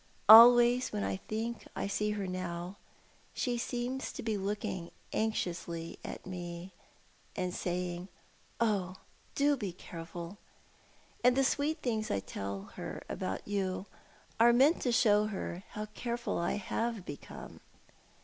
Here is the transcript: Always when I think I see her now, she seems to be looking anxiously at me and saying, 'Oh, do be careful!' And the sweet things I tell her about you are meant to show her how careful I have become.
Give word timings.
Always 0.27 0.91
when 0.91 1.03
I 1.03 1.17
think 1.17 1.67
I 1.75 1.85
see 1.85 2.09
her 2.09 2.25
now, 2.25 2.77
she 3.35 3.55
seems 3.59 4.11
to 4.13 4.23
be 4.23 4.35
looking 4.35 4.89
anxiously 5.13 5.99
at 6.03 6.25
me 6.25 6.71
and 7.35 7.53
saying, 7.53 8.07
'Oh, 8.59 8.95
do 9.35 9.55
be 9.55 9.71
careful!' 9.71 10.39
And 11.23 11.35
the 11.37 11.43
sweet 11.43 11.83
things 11.83 12.09
I 12.09 12.19
tell 12.19 12.71
her 12.77 13.03
about 13.09 13.47
you 13.47 13.85
are 14.39 14.51
meant 14.51 14.81
to 14.81 14.91
show 14.91 15.27
her 15.27 15.61
how 15.73 15.85
careful 15.85 16.39
I 16.39 16.53
have 16.53 17.05
become. 17.05 17.59